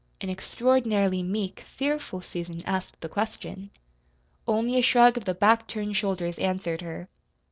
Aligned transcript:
An 0.19 0.31
extraordinarily 0.31 1.21
meek, 1.21 1.59
fearful 1.77 2.21
Susan 2.21 2.63
asked 2.65 2.99
the 3.01 3.07
question. 3.07 3.69
Only 4.47 4.79
a 4.79 4.81
shrug 4.81 5.15
of 5.15 5.25
the 5.25 5.35
back 5.35 5.67
turned 5.67 5.95
shoulders 5.95 6.39
answered 6.39 6.81
her. 6.81 7.07